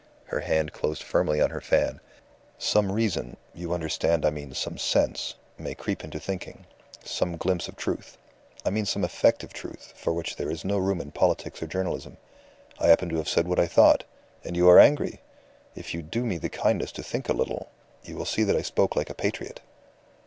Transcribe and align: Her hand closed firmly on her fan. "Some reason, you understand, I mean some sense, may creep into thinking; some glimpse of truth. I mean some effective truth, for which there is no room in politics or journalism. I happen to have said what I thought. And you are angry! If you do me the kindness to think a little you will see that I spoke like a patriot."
Her 0.29 0.39
hand 0.39 0.73
closed 0.73 1.03
firmly 1.03 1.39
on 1.41 1.51
her 1.51 1.61
fan. 1.61 1.99
"Some 2.57 2.91
reason, 2.91 3.37
you 3.53 3.71
understand, 3.71 4.25
I 4.25 4.31
mean 4.31 4.51
some 4.55 4.79
sense, 4.79 5.35
may 5.59 5.75
creep 5.75 6.03
into 6.03 6.19
thinking; 6.19 6.65
some 7.05 7.37
glimpse 7.37 7.67
of 7.67 7.75
truth. 7.75 8.17
I 8.65 8.71
mean 8.71 8.87
some 8.87 9.05
effective 9.05 9.53
truth, 9.53 9.93
for 9.95 10.11
which 10.11 10.37
there 10.37 10.49
is 10.49 10.65
no 10.65 10.79
room 10.79 11.01
in 11.01 11.11
politics 11.11 11.61
or 11.61 11.67
journalism. 11.67 12.17
I 12.79 12.87
happen 12.87 13.09
to 13.09 13.17
have 13.17 13.29
said 13.29 13.47
what 13.47 13.59
I 13.59 13.67
thought. 13.67 14.03
And 14.43 14.57
you 14.57 14.67
are 14.69 14.79
angry! 14.79 15.21
If 15.75 15.93
you 15.93 16.01
do 16.01 16.25
me 16.25 16.39
the 16.39 16.49
kindness 16.49 16.91
to 16.93 17.03
think 17.03 17.29
a 17.29 17.33
little 17.33 17.69
you 18.03 18.15
will 18.17 18.25
see 18.25 18.41
that 18.41 18.55
I 18.57 18.63
spoke 18.63 18.95
like 18.95 19.11
a 19.11 19.13
patriot." 19.13 19.59